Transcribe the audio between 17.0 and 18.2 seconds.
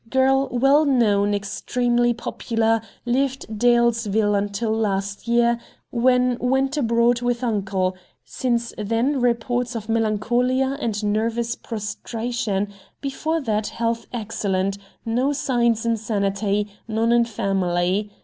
in family.